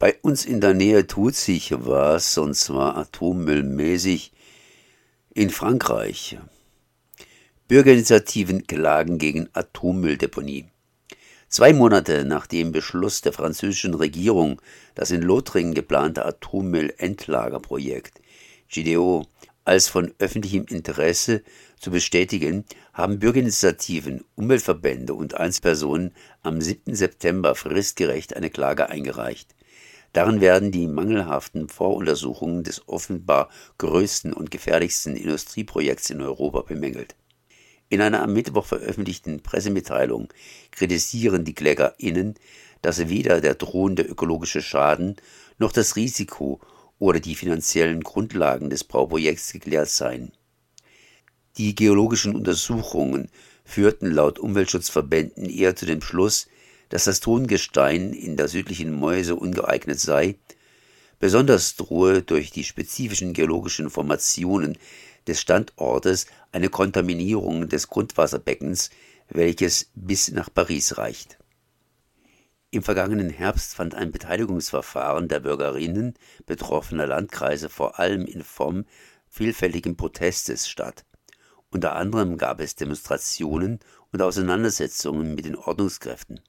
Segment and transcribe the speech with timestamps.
[0.00, 4.30] Bei uns in der Nähe tut sich was, und zwar atommüllmäßig
[5.34, 6.38] in Frankreich.
[7.66, 10.66] Bürgerinitiativen klagen gegen Atommülldeponie.
[11.48, 14.62] Zwei Monate nach dem Beschluss der französischen Regierung,
[14.94, 18.20] das in Lothringen geplante Atommüllendlagerprojekt
[18.68, 19.26] GDO
[19.64, 21.42] als von öffentlichem Interesse
[21.80, 26.94] zu bestätigen, haben Bürgerinitiativen, Umweltverbände und Einzelpersonen am 7.
[26.94, 29.57] September fristgerecht eine Klage eingereicht.
[30.18, 37.14] Darin werden die mangelhaften Voruntersuchungen des offenbar größten und gefährlichsten Industrieprojekts in Europa bemängelt.
[37.88, 40.26] In einer am Mittwoch veröffentlichten Pressemitteilung
[40.72, 42.34] kritisieren die KlägerInnen,
[42.82, 45.14] dass weder der drohende ökologische Schaden
[45.56, 46.58] noch das Risiko
[46.98, 50.32] oder die finanziellen Grundlagen des Bauprojekts geklärt seien.
[51.58, 53.30] Die geologischen Untersuchungen
[53.64, 56.48] führten laut Umweltschutzverbänden eher zu dem Schluss,
[56.88, 60.36] dass das Tongestein in der südlichen Mäuse ungeeignet sei,
[61.18, 64.78] besonders drohe durch die spezifischen geologischen Formationen
[65.26, 68.90] des Standortes eine Kontaminierung des Grundwasserbeckens,
[69.28, 71.38] welches bis nach Paris reicht.
[72.70, 78.84] Im vergangenen Herbst fand ein Beteiligungsverfahren der Bürgerinnen betroffener Landkreise vor allem in Form
[79.26, 81.04] vielfältigen Protestes statt.
[81.70, 83.80] Unter anderem gab es Demonstrationen
[84.12, 86.40] und Auseinandersetzungen mit den Ordnungskräften.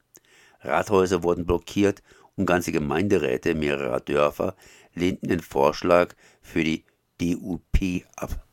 [0.62, 2.02] Rathäuser wurden blockiert
[2.36, 4.56] und ganze Gemeinderäte mehrerer Dörfer
[4.94, 6.86] lehnten den Vorschlag für die
[7.20, 8.48] DUP ab.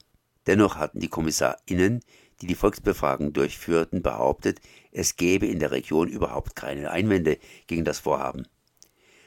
[0.47, 2.01] Dennoch hatten die KommissarInnen,
[2.41, 4.61] die die Volksbefragung durchführten, behauptet,
[4.93, 8.47] es gäbe in der Region überhaupt keine Einwände gegen das Vorhaben.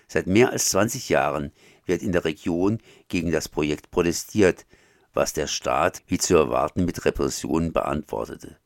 [0.08, 1.52] Seit mehr als 20 Jahren
[1.86, 4.66] wird in der Region gegen das Projekt protestiert,
[5.14, 8.58] was der Staat, wie zu erwarten, mit Repressionen beantwortete.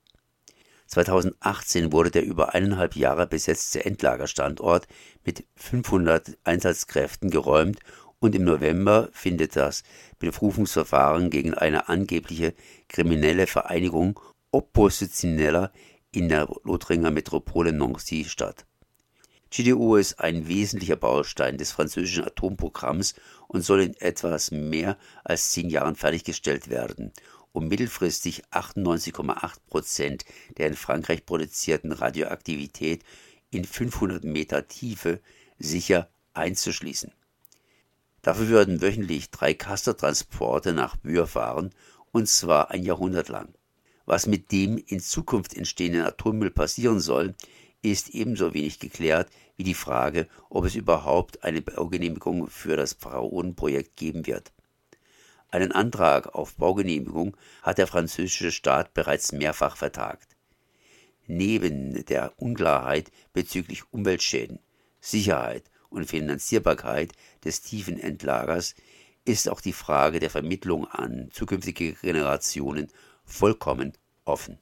[0.94, 4.88] 2018 wurde der über eineinhalb Jahre besetzte Endlagerstandort
[5.26, 7.80] mit 500 Einsatzkräften geräumt
[8.20, 9.82] und im November findet das
[10.20, 12.54] Berufungsverfahren gegen eine angebliche
[12.90, 14.20] kriminelle Vereinigung
[14.52, 15.72] Oppositioneller
[16.12, 18.68] in der Lothringer Metropole Nancy statt.
[19.50, 23.16] GDO ist ein wesentlicher Baustein des französischen Atomprogramms
[23.48, 27.14] und soll in etwas mehr als zehn Jahren fertiggestellt werden
[27.54, 30.26] um mittelfristig 98,8 Prozent
[30.58, 33.04] der in Frankreich produzierten Radioaktivität
[33.52, 35.22] in 500 Meter Tiefe
[35.60, 37.12] sicher einzuschließen.
[38.22, 41.72] Dafür würden wöchentlich drei Castertransporte nach Bühr fahren,
[42.12, 43.54] und zwar ein Jahrhundert lang.
[44.06, 47.36] Was mit dem in Zukunft entstehenden Atommüll passieren soll,
[47.82, 53.96] ist ebenso wenig geklärt wie die Frage, ob es überhaupt eine Baugenehmigung für das Pharaonenprojekt
[53.96, 54.52] geben wird.
[55.54, 60.36] Einen Antrag auf Baugenehmigung hat der französische Staat bereits mehrfach vertagt.
[61.28, 64.58] Neben der Unklarheit bezüglich Umweltschäden,
[65.00, 67.12] Sicherheit und Finanzierbarkeit
[67.46, 68.74] des tiefen Endlagers
[69.26, 72.88] ist auch die Frage der Vermittlung an zukünftige Generationen
[73.24, 73.94] vollkommen
[74.26, 74.58] offen.